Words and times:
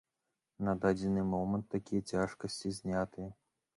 На 0.67 0.73
дадзены 0.85 1.25
момант 1.33 1.65
такія 1.75 2.01
цяжкасці 2.13 2.77
знятыя. 2.79 3.29